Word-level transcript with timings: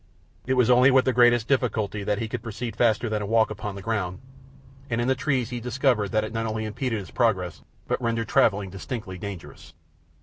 It 0.47 0.55
was 0.55 0.71
only 0.71 0.89
with 0.89 1.05
the 1.05 1.13
greatest 1.13 1.47
difficulty 1.47 2.01
that 2.03 2.17
he 2.17 2.27
could 2.27 2.41
proceed 2.41 2.75
faster 2.75 3.07
than 3.07 3.21
a 3.21 3.25
walk 3.27 3.51
upon 3.51 3.75
the 3.75 3.83
ground, 3.83 4.17
and 4.89 4.99
in 4.99 5.07
the 5.07 5.13
trees 5.13 5.51
he 5.51 5.59
discovered 5.59 6.11
that 6.11 6.23
it 6.23 6.33
not 6.33 6.47
only 6.47 6.65
impeded 6.65 6.97
his 6.97 7.11
progress, 7.11 7.61
but 7.87 8.01
rendered 8.01 8.27
travelling 8.27 8.71
distinctly 8.71 9.19
dangerous. 9.19 9.75